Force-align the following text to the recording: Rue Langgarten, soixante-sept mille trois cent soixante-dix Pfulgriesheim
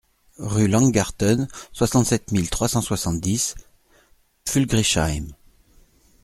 Rue 0.39 0.65
Langgarten, 0.67 1.47
soixante-sept 1.73 2.31
mille 2.31 2.49
trois 2.49 2.67
cent 2.67 2.81
soixante-dix 2.81 3.53
Pfulgriesheim 4.45 5.27